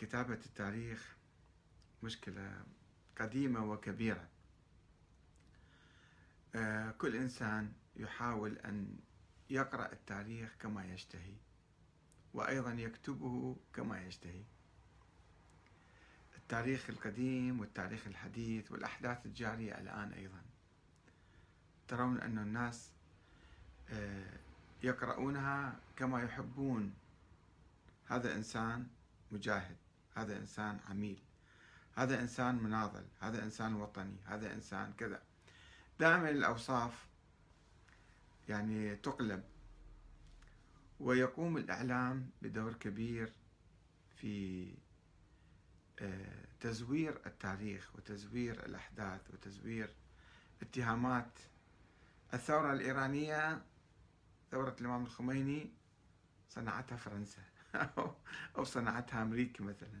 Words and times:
كتابة 0.00 0.34
التاريخ 0.46 1.16
مشكلة 2.02 2.64
قديمة 3.20 3.64
وكبيرة. 3.64 4.28
آه، 6.54 6.90
كل 6.90 7.16
إنسان 7.16 7.72
يحاول 7.96 8.58
أن 8.58 8.98
يقرأ 9.50 9.92
التاريخ 9.92 10.56
كما 10.60 10.84
يشتهي 10.84 11.34
وأيضا 12.34 12.72
يكتبه 12.72 13.56
كما 13.74 14.02
يشتهي. 14.02 14.42
التاريخ 16.36 16.90
القديم 16.90 17.60
والتاريخ 17.60 18.06
الحديث 18.06 18.72
والأحداث 18.72 19.26
الجارية 19.26 19.78
الآن 19.80 20.12
أيضا. 20.12 20.42
ترون 21.88 22.20
أن 22.20 22.38
الناس 22.38 22.90
آه، 23.90 24.38
يقرؤونها 24.82 25.80
كما 25.96 26.22
يحبون. 26.22 26.94
هذا 28.06 28.34
إنسان 28.34 28.86
مجاهد. 29.32 29.76
هذا 30.14 30.36
إنسان 30.36 30.80
عميل 30.88 31.22
هذا 31.96 32.20
إنسان 32.20 32.54
مناضل 32.54 33.04
هذا 33.20 33.42
إنسان 33.42 33.74
وطني 33.74 34.16
هذا 34.24 34.52
إنسان 34.52 34.92
كذا. 34.98 35.22
دائما 36.00 36.30
الأوصاف 36.30 37.06
يعني 38.48 38.96
تقلب 38.96 39.44
ويقوم 41.00 41.56
الإعلام 41.56 42.30
بدور 42.42 42.72
كبير 42.72 43.32
في 44.16 44.66
آه، 45.98 46.44
تزوير 46.60 47.20
التاريخ 47.26 47.90
وتزوير 47.96 48.66
الأحداث 48.66 49.20
وتزوير 49.30 49.94
اتهامات. 50.62 51.30
الثورة 52.34 52.72
الإيرانية 52.72 53.62
ثورة 54.50 54.76
الإمام 54.80 55.02
الخميني 55.02 55.70
صنعتها 56.48 56.96
فرنسا. 56.96 57.42
أو 58.56 58.64
صنعتها 58.64 59.22
أمريكا 59.22 59.64
مثلا. 59.64 60.00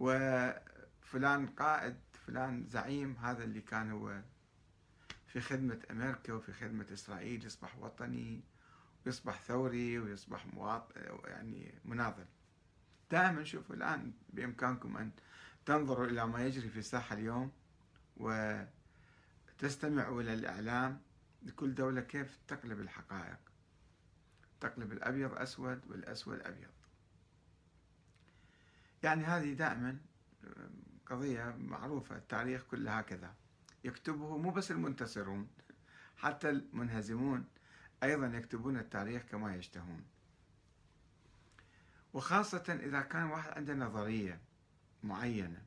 وفلان 0.00 1.46
قائد 1.46 1.96
فلان 2.26 2.66
زعيم 2.68 3.16
هذا 3.16 3.44
اللي 3.44 3.60
كان 3.60 3.90
هو 3.90 4.20
في 5.26 5.40
خدمة 5.40 5.80
أمريكا 5.90 6.32
وفي 6.32 6.52
خدمة 6.52 6.86
إسرائيل 6.92 7.46
يصبح 7.46 7.78
وطني 7.78 8.40
ويصبح 9.06 9.40
ثوري 9.40 9.98
ويصبح 9.98 10.46
مواطن 10.46 11.00
يعني 11.24 11.74
مناضل. 11.84 12.24
دائما 13.10 13.44
شوفوا 13.44 13.74
الآن 13.74 14.12
بإمكانكم 14.32 14.96
أن 14.96 15.10
تنظروا 15.66 16.06
إلى 16.06 16.26
ما 16.26 16.46
يجري 16.46 16.68
في 16.68 16.78
الساحة 16.78 17.14
اليوم 17.14 17.52
وتستمعوا 18.16 20.22
إلى 20.22 20.34
الإعلام 20.34 21.00
لكل 21.42 21.74
دولة 21.74 22.00
كيف 22.00 22.38
تقلب 22.48 22.80
الحقائق. 22.80 23.38
تقلب 24.62 24.92
الأبيض 24.92 25.34
أسود 25.34 25.80
والأسود 25.90 26.40
أبيض. 26.40 26.70
يعني 29.02 29.24
هذه 29.24 29.52
دائما 29.52 29.98
قضية 31.06 31.56
معروفة 31.58 32.16
التاريخ 32.16 32.62
كله 32.70 32.98
هكذا. 32.98 33.34
يكتبه 33.84 34.36
مو 34.36 34.50
بس 34.50 34.70
المنتصرون 34.70 35.48
حتى 36.16 36.50
المنهزمون 36.50 37.44
أيضا 38.02 38.26
يكتبون 38.26 38.76
التاريخ 38.76 39.22
كما 39.22 39.54
يشتهون. 39.54 40.04
وخاصة 42.12 42.78
إذا 42.82 43.00
كان 43.00 43.24
واحد 43.24 43.52
عنده 43.52 43.74
نظرية 43.74 44.40
معينة 45.02 45.62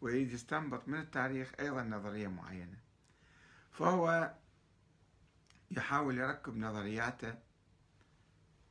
ويريد 0.00 0.32
يستنبط 0.32 0.88
من 0.88 1.00
التاريخ 1.00 1.52
أيضا 1.60 1.82
نظرية 1.82 2.28
معينة 2.28 2.78
فهو 3.72 4.34
يحاول 5.70 6.18
يركب 6.18 6.56
نظرياته 6.56 7.34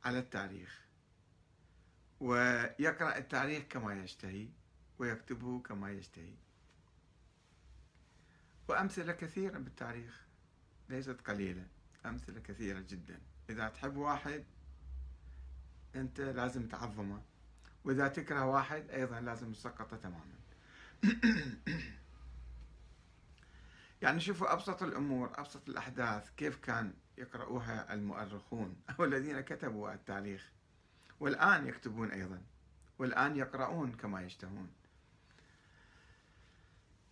على 0.04 0.18
التاريخ. 0.18 0.80
ويقرأ 2.20 3.18
التاريخ 3.18 3.64
كما 3.64 3.94
يشتهي 3.94 4.48
ويكتبه 4.98 5.60
كما 5.60 5.90
يشتهي. 5.90 6.34
وأمثلة 8.68 9.12
كثيرة 9.12 9.58
بالتاريخ 9.58 10.26
ليست 10.88 11.20
قليلة 11.20 11.66
أمثلة 12.06 12.40
كثيرة 12.40 12.80
جدا. 12.80 13.20
إذا 13.50 13.68
تحب 13.68 13.96
واحد 13.96 14.44
أنت 15.94 16.20
لازم 16.20 16.68
تعظمه. 16.68 17.22
وإذا 17.84 18.08
تكره 18.08 18.46
واحد 18.46 18.90
أيضا 18.90 19.20
لازم 19.20 19.52
تسقطه 19.52 19.96
تماما. 19.96 20.38
يعني 24.02 24.20
شوفوا 24.20 24.52
أبسط 24.52 24.82
الأمور 24.82 25.30
أبسط 25.34 25.68
الأحداث 25.68 26.30
كيف 26.36 26.56
كان 26.56 26.94
يقرؤوها 27.18 27.94
المؤرخون 27.94 28.76
أو 28.90 29.04
الذين 29.04 29.40
كتبوا 29.40 29.94
التاريخ. 29.94 30.52
والآن 31.20 31.66
يكتبون 31.66 32.10
أيضا 32.10 32.42
والآن 32.98 33.36
يقرؤون 33.36 33.92
كما 33.92 34.22
يشتهون. 34.22 34.70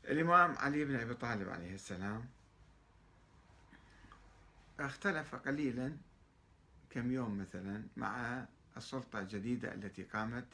الإمام 0.05 0.57
علي 0.59 0.85
بن 0.85 0.97
أبي 0.97 1.15
طالب 1.15 1.49
عليه 1.49 1.75
السلام 1.75 2.29
اختلف 4.81 5.35
قليلا 5.35 5.97
كم 6.91 7.13
يوم 7.13 7.39
مثلا 7.39 7.85
مع 7.97 8.45
السلطة 8.77 9.19
الجديدة 9.19 9.75
التي 9.75 10.03
قامت 10.03 10.47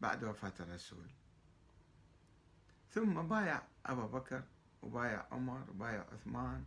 بعد 0.00 0.24
وفاة 0.24 0.52
الرسول. 0.60 1.06
ثم 2.90 3.22
بايع 3.22 3.62
أبا 3.86 4.06
بكر 4.06 4.42
وبايع 4.82 5.26
عمر 5.32 5.70
وبايع 5.70 6.04
عثمان 6.12 6.64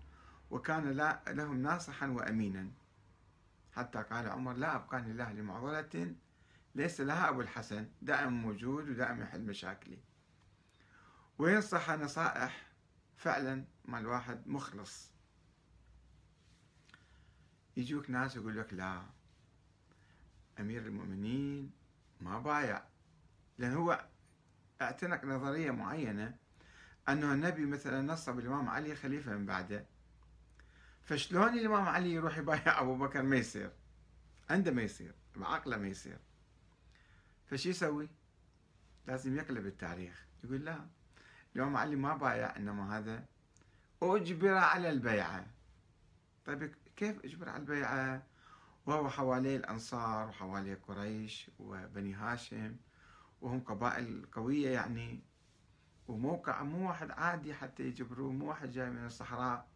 وكان 0.52 0.90
لهم 1.28 1.62
ناصحا 1.62 2.08
وأمينا. 2.08 2.72
حتى 3.72 4.04
قال 4.04 4.30
عمر 4.30 4.54
لا 4.54 4.76
أبقاني 4.76 5.12
الله 5.12 5.32
لمعضلة 5.32 6.16
ليس 6.76 7.02
لها 7.02 7.30
أبو 7.30 7.42
الحسن. 7.42 7.90
دائما 8.02 8.30
موجود 8.30 8.90
ودائما 8.90 9.24
يحل 9.24 9.42
مشاكلي. 9.42 9.98
وينصح 11.38 11.90
نصائح 11.90 12.68
فعلا 13.18 13.66
مع 13.86 14.00
الواحد 14.00 14.48
مخلص. 14.48 15.12
يجوك 17.78 18.10
ناس 18.10 18.36
يقول 18.36 18.58
لك 18.58 18.74
لا 18.74 19.02
أمير 20.60 20.82
المؤمنين 20.82 21.72
ما 22.22 22.40
بايع 22.40 22.84
لأن 23.58 23.74
هو 23.74 24.06
اعتنق 24.82 25.26
نظرية 25.26 25.72
معينة 25.72 26.38
أنه 27.10 27.34
النبي 27.34 27.66
مثلا 27.66 28.02
نصب 28.02 28.40
الإمام 28.40 28.70
علي 28.70 28.96
خليفة 28.96 29.36
من 29.38 29.46
بعده. 29.46 29.86
فشلون 31.04 31.54
الإمام 31.54 31.88
علي 31.88 32.12
يروح 32.14 32.38
يبايع 32.38 32.80
أبو 32.82 32.96
بكر؟ 32.96 33.22
ما 33.22 33.36
يصير. 33.36 33.72
عنده 34.50 34.72
ما 34.72 34.82
يصير. 34.82 35.14
بعقله 35.36 35.78
ما 35.78 35.88
يصير. 35.88 36.18
فشي 37.46 37.70
يسوي؟ 37.70 38.10
لازم 39.08 39.38
يقلب 39.38 39.66
التاريخ. 39.66 40.26
يقول 40.44 40.66
لا 40.66 40.86
الإمام 41.56 41.78
علي 41.78 41.96
ما 41.96 42.18
بايع 42.18 42.56
إنما 42.58 42.98
هذا 42.98 43.26
أجبر 44.04 44.54
على 44.54 44.90
البيعة. 44.90 45.48
طيب 46.46 46.76
كيف 46.96 47.26
أجبر 47.26 47.50
على 47.50 47.60
البيعة؟ 47.60 48.24
وهو 48.86 49.10
حواليه 49.10 49.58
الأنصار 49.58 50.30
وحواليه 50.30 50.80
قريش 50.88 51.52
وبني 51.60 52.14
هاشم 52.14 52.76
وهم 53.42 53.60
قبائل 53.60 54.26
قوية 54.32 54.70
يعني. 54.70 55.33
وموقع 56.08 56.64
مو 56.64 56.88
واحد 56.88 57.12
عادي 57.12 57.54
حتى 57.54 57.84
يجبروه 57.84 58.32
مو 58.32 58.50
واحد 58.50 58.72
جاي 58.72 58.90
من 58.90 59.06
الصحراء. 59.06 59.68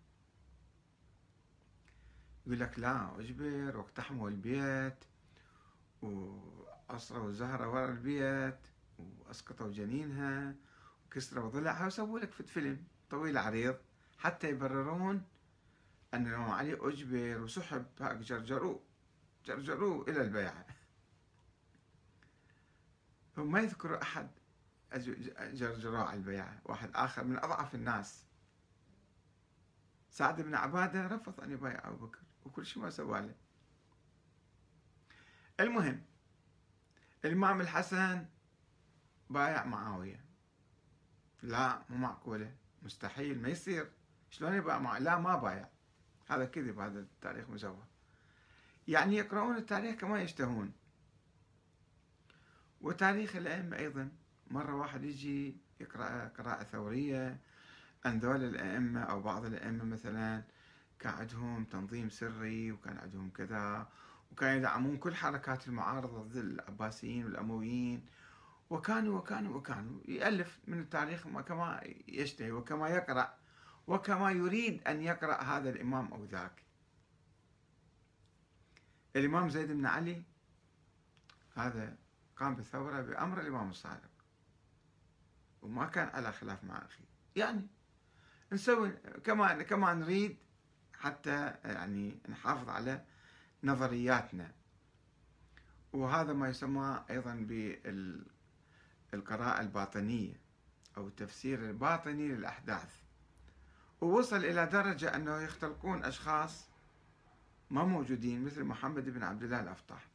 يقول 2.46 2.60
لك 2.60 2.80
لا 2.80 3.20
أجبر 3.20 3.78
واقتحموا 3.78 4.30
البيت 4.30 5.06
وأصروا 6.02 7.30
الزهرة 7.30 7.70
ورا 7.70 7.92
البيت 7.92 8.60
وأسقطوا 9.00 9.72
جنينها 9.72 10.56
وكسروا 11.06 11.50
ضلعها 11.50 11.86
وسووا 11.88 12.20
لك 12.20 12.32
فيلم 12.32 12.84
طويل 13.10 13.38
عريض 13.38 13.76
حتى 14.18 14.50
يبررون 14.50 15.24
أن 16.14 16.28
الإمام 16.28 16.52
علي 16.52 16.74
أجبر 16.74 17.42
وسحب 17.42 17.86
هاك 18.02 18.18
جرجروه 18.18 18.80
جرجروه 19.46 20.10
إلى 20.10 20.22
البيعة. 20.22 20.66
هم 23.38 23.52
ما 23.52 23.60
يذكروا 23.60 24.02
أحد 24.02 24.30
على 24.92 26.18
البيعة 26.18 26.62
واحد 26.66 26.92
آخر 26.96 27.24
من 27.24 27.38
أضعف 27.38 27.76
الناس. 27.76 28.26
سعد 30.10 30.42
بن 30.42 30.56
عبادة 30.56 31.08
رفض 31.08 31.42
أن 31.42 31.52
يبايع 31.52 31.88
أبو 31.88 32.06
بكر 32.06 32.20
وكل 32.46 32.66
شيء 32.66 32.84
ما 32.84 32.90
سوى 32.90 33.22
له. 33.22 33.36
المهم 35.60 36.02
الإمام 37.26 37.62
الحسن 37.62 38.26
بايع 39.30 39.66
معاوية. 39.66 40.26
لا 41.44 41.82
مو 41.90 41.98
معقولة. 41.98 42.56
مستحيل 42.82 43.42
ما 43.42 43.50
يصير. 43.50 43.92
شلون 44.30 44.54
يبايع 44.54 44.80
معاوية؟ 44.80 45.00
لا 45.00 45.20
ما 45.20 45.36
بايع. 45.36 45.70
هذا 46.30 46.46
كذب 46.46 46.80
هذا 46.80 47.00
التاريخ 47.00 47.50
مزور 47.50 47.86
يعني 48.88 49.16
يقرؤون 49.16 49.58
التاريخ 49.58 49.96
كما 49.96 50.22
يشتهون. 50.22 50.74
وتاريخ 52.82 53.36
الأئمة 53.36 53.78
أيضا. 53.78 54.12
مرة 54.52 54.76
واحد 54.76 55.04
يجي 55.04 55.58
يقرأ 55.80 56.28
قراءة 56.28 56.64
ثورية 56.64 57.40
عن 58.06 58.20
ذول 58.20 58.44
الأئمة 58.44 59.02
أو 59.04 59.22
بعض 59.22 59.46
الأئمة 59.46 59.84
مثلا 59.84 60.44
كان 61.00 61.14
عندهم 61.14 61.64
تنظيم 61.64 62.10
سري 62.10 62.72
وكان 62.72 62.98
عندهم 62.98 63.30
كذا 63.30 63.88
وكانوا 64.32 64.56
يدعمون 64.56 64.98
كل 64.98 65.16
حركات 65.16 65.68
المعارضة 65.68 66.24
ضد 66.24 66.36
العباسيين 66.36 67.26
والأمويين. 67.26 68.06
وكانوا 68.70 69.20
وكانوا 69.20 69.58
وكانوا 69.58 70.00
يألف 70.08 70.60
من 70.68 70.80
التاريخ 70.80 71.28
كما 71.28 71.82
يشتهي 72.08 72.52
وكما 72.52 72.90
يقرأ 72.90 73.38
وكما 73.88 74.32
يريد 74.32 74.88
أن 74.88 75.02
يقرأ 75.02 75.42
هذا 75.42 75.70
الإمام 75.70 76.14
أو 76.14 76.26
ذاك. 76.26 76.64
الإمام 79.16 79.50
زيد 79.50 79.72
بن 79.72 79.86
علي 79.86 80.24
هذا 81.56 81.98
قام 82.38 82.56
بالثورة 82.56 83.02
بأمر 83.02 83.42
الإمام 83.42 83.70
الصادق. 83.70 84.17
وما 85.62 85.86
كان 85.86 86.08
على 86.08 86.32
خلاف 86.32 86.64
مع 86.64 86.78
أخيه 86.78 87.06
يعني 87.36 87.68
نسوي 88.54 88.92
كما 89.24 89.64
كما 89.64 89.94
نريد 89.94 90.38
حتى 91.00 91.54
يعني 91.64 92.20
نحافظ 92.30 92.70
على 92.70 93.06
نظرياتنا. 93.64 94.52
وهذا 95.94 96.34
ما 96.34 96.50
يسمى 96.50 97.04
أيضا 97.10 97.36
بالقراءة 99.14 99.62
الباطنية 99.62 100.40
أو 100.98 101.08
التفسير 101.08 101.70
الباطني 101.70 102.28
للأحداث. 102.28 103.00
ووصل 104.02 104.38
إلى 104.38 104.66
درجة 104.66 105.16
أنه 105.16 105.42
يختلقون 105.42 106.04
أشخاص 106.04 106.70
ما 107.70 107.84
موجودين 107.84 108.46
مثل 108.46 108.64
محمد 108.64 109.10
بن 109.10 109.24
عبد 109.24 109.44
الله 109.44 109.60
الأفطح 109.60 110.08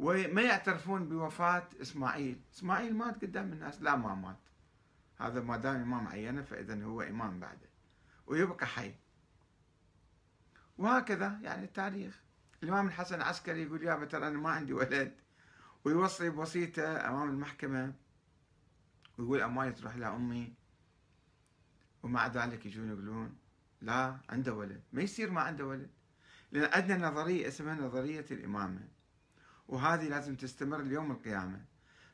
وما 0.00 0.42
يعترفون 0.42 1.08
بوفاة 1.08 1.68
إسماعيل. 1.82 2.40
إسماعيل 2.54 2.94
مات 2.96 3.22
قدام 3.22 3.52
الناس 3.52 3.82
لا 3.82 3.96
ما 3.96 4.14
مات. 4.14 4.36
هذا 5.18 5.40
ما 5.40 5.56
دام 5.56 5.76
إمام 5.76 6.08
عينه 6.08 6.42
فإذا 6.42 6.84
هو 6.84 7.02
إمام 7.02 7.40
بعده. 7.40 7.68
ويبقى 8.26 8.66
حي. 8.66 8.94
وهكذا 10.78 11.38
يعني 11.42 11.64
التاريخ. 11.64 12.20
الإمام 12.62 12.86
الحسن 12.86 13.14
العسكري 13.14 13.62
يقول 13.62 13.82
يا 13.82 14.04
ترى 14.04 14.28
أنا 14.28 14.38
ما 14.38 14.50
عندي 14.50 14.72
ولد. 14.72 15.14
ويوصي 15.84 16.30
بوصيته 16.30 17.08
أمام 17.08 17.30
المحكمة. 17.30 17.92
ويقول 19.18 19.40
أموالي 19.42 19.72
تروح 19.72 19.96
لأمي 19.96 20.52
ومع 22.02 22.26
ذلك 22.26 22.66
يجون 22.66 22.88
يقولون 22.88 23.36
لا 23.80 24.16
عنده 24.30 24.54
ولد. 24.54 24.82
ما 24.92 25.02
يصير 25.02 25.30
ما 25.30 25.40
عنده 25.40 25.66
ولد. 25.66 25.90
لأن 26.52 26.70
عندنا 26.72 27.10
نظرية 27.10 27.48
اسمها 27.48 27.74
نظرية 27.74 28.26
الإمامة. 28.30 28.99
وهذه 29.70 30.08
لازم 30.08 30.36
تستمر 30.36 30.82
ليوم 30.82 31.10
القيامة. 31.10 31.60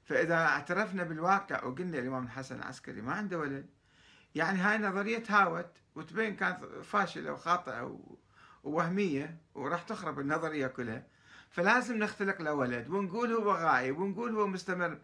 فإذا 0.05 0.35
اعترفنا 0.35 1.03
بالواقع 1.03 1.65
وقلنا 1.65 1.99
الإمام 1.99 2.25
الحسن 2.25 2.57
العسكري 2.57 3.01
ما 3.01 3.13
عنده 3.13 3.39
ولد 3.39 3.67
يعني 4.35 4.59
هاي 4.59 4.77
النظرية 4.77 5.19
تهاوت 5.19 5.71
وتبين 5.95 6.37
كانت 6.37 6.65
فاشلة 6.65 7.33
وخاطئة 7.33 8.01
ووهمية 8.65 9.39
وراح 9.55 9.83
تخرب 9.83 10.21
النظرية 10.21 10.67
كلها. 10.67 11.07
فلازم 11.51 11.99
نختلق 11.99 12.43
له 12.43 12.55
ولد 12.55 12.89
ونقول 12.89 13.33
هو 13.33 13.53
غايب 13.53 13.99
ونقول 13.99 14.35
هو 14.35 14.47
مستمر 14.47 14.99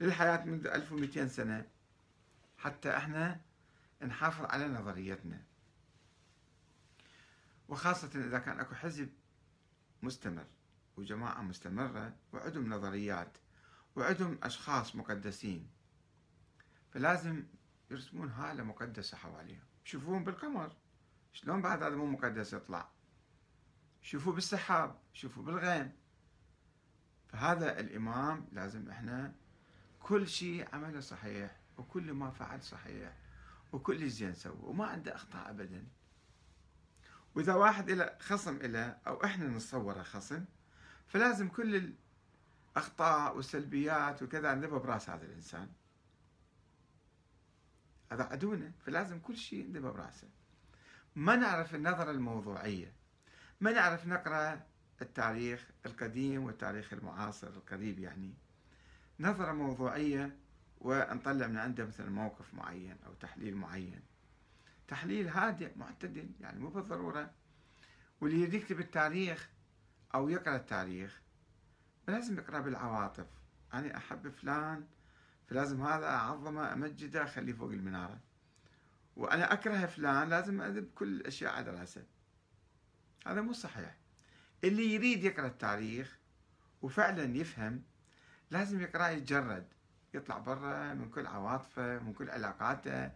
للحياة 0.00 0.44
منذ 0.44 0.66
1200 0.66 1.28
سنة. 1.28 1.66
حتى 2.58 2.96
إحنا 2.96 3.40
نحافظ 4.02 4.44
على 4.44 4.68
نظريتنا. 4.68 5.42
وخاصة 7.68 8.10
إذا 8.14 8.38
كان 8.38 8.60
أكو 8.60 8.74
حزب 8.74 9.08
مستمر. 10.02 10.46
وجماعة 10.98 11.42
مستمرة 11.42 12.14
وعندهم 12.32 12.74
نظريات 12.74 13.38
وعندهم 13.96 14.38
أشخاص 14.42 14.96
مقدسين. 14.96 15.70
فلازم 16.90 17.44
يرسمون 17.90 18.28
هالة 18.28 18.62
مقدسة 18.62 19.16
حواليهم. 19.16 19.62
يشوفون 19.86 20.24
بالقمر. 20.24 20.72
شلون 21.32 21.62
بعد 21.62 21.82
هذا 21.82 21.96
مو 21.96 22.06
مقدس 22.06 22.52
يطلع؟ 22.52 22.88
شوفوا 24.02 24.32
بالسحاب 24.32 24.98
شوفوا 25.12 25.42
بالغيم. 25.42 25.92
فهذا 27.28 27.80
الإمام 27.80 28.48
لازم 28.52 28.90
إحنا 28.90 29.34
كل 30.00 30.28
شيء 30.28 30.74
عمله 30.74 31.00
صحيح 31.00 31.60
وكل 31.78 32.12
ما 32.12 32.30
فعل 32.30 32.62
صحيح 32.62 33.16
وكل 33.72 34.08
زين 34.08 34.34
سوى 34.34 34.58
وما 34.60 34.86
عنده 34.86 35.14
أخطاء 35.14 35.50
أبدا. 35.50 35.86
وإذا 37.34 37.54
واحد 37.54 37.90
إلى 37.90 38.16
خصم 38.20 38.56
إلى 38.56 38.98
أو 39.06 39.24
إحنا 39.24 39.48
نتصوره 39.48 40.02
خصم 40.02 40.44
فلازم 41.08 41.48
كل 41.48 41.94
الأخطاء 42.76 43.36
والسلبيات 43.36 44.22
وكذا 44.22 44.54
نذبها 44.54 44.78
براس 44.78 45.10
هذا 45.10 45.24
الإنسان. 45.24 45.68
هذا 48.12 48.24
عدونا 48.24 48.72
فلازم 48.86 49.18
كل 49.18 49.36
شيء 49.36 49.68
نذبها 49.68 49.90
براسه. 49.90 50.28
ما 51.16 51.36
نعرف 51.36 51.74
النظرة 51.74 52.10
الموضوعية. 52.10 52.92
ما 53.60 53.72
نعرف 53.72 54.06
نقرأ 54.06 54.66
التاريخ 55.02 55.70
القديم 55.86 56.44
والتاريخ 56.44 56.92
المعاصر 56.92 57.48
القريب 57.48 57.98
يعني. 57.98 58.34
نظرة 59.20 59.52
موضوعية 59.52 60.36
ونطلع 60.80 61.46
من 61.46 61.56
عنده 61.56 61.86
مثلا 61.86 62.10
موقف 62.10 62.54
معين 62.54 62.96
أو 63.06 63.14
تحليل 63.14 63.56
معين. 63.56 64.00
تحليل 64.88 65.28
هادئ 65.28 65.78
معتدل 65.78 66.30
يعني 66.40 66.60
مو 66.60 66.68
بالضرورة. 66.68 67.30
واللي 68.20 68.56
يكتب 68.56 68.80
التاريخ 68.80 69.48
أو 70.14 70.28
يقرأ 70.28 70.56
التاريخ 70.56 71.20
لازم 72.08 72.38
يقرأ 72.38 72.60
بالعواطف. 72.60 73.26
أنا 73.74 73.96
أحب 73.96 74.28
فلان 74.28 74.86
فلازم 75.46 75.82
هذا 75.82 76.06
أعظمه 76.06 76.72
أمجده 76.72 77.24
أخليه 77.24 77.52
فوق 77.52 77.70
المنارة. 77.70 78.20
وأنا 79.16 79.52
أكره 79.52 79.86
فلان 79.86 80.28
لازم 80.28 80.60
أذب 80.60 80.90
كل 80.94 81.08
الأشياء 81.08 81.54
على 81.54 81.70
رأسه. 81.70 82.04
هذا 83.26 83.40
مو 83.40 83.52
صحيح. 83.52 83.96
اللي 84.64 84.94
يريد 84.94 85.24
يقرأ 85.24 85.46
التاريخ 85.46 86.18
وفعلا 86.82 87.36
يفهم 87.36 87.82
لازم 88.50 88.80
يقرأ 88.80 89.08
يتجرد. 89.08 89.66
يطلع 90.14 90.38
برا 90.38 90.94
من 90.94 91.10
كل 91.10 91.26
عواطفه 91.26 91.98
من 91.98 92.12
كل 92.12 92.30
علاقاته 92.30 93.10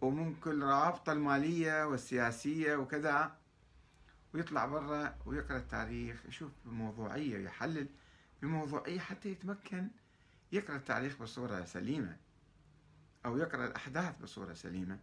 ومن 0.00 0.34
كل 0.34 0.62
روابطه 0.62 1.12
المالية 1.12 1.86
والسياسية 1.86 2.76
وكذا. 2.76 3.41
ويطلع 4.34 4.66
برا 4.66 5.14
ويقرأ 5.26 5.56
التاريخ 5.56 6.26
يشوف 6.26 6.52
بموضوعية 6.64 7.36
ويحلل 7.36 7.86
بموضوعية 8.42 9.00
حتى 9.00 9.28
يتمكن 9.28 9.88
يقرأ 10.52 10.76
التاريخ 10.76 11.22
بصورة 11.22 11.64
سليمة 11.64 12.16
أو 13.26 13.38
يقرأ 13.38 13.66
الأحداث 13.66 14.18
بصورة 14.22 14.52
سليمة. 14.52 14.98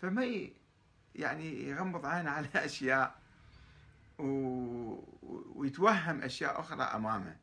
فما 0.00 0.48
يعني 1.14 1.68
يغمض 1.68 2.06
عينه 2.06 2.30
على 2.30 2.48
أشياء 2.66 3.20
ويتوهم 5.54 6.22
أشياء 6.22 6.60
أخرى 6.60 6.82
أمامه. 6.82 7.36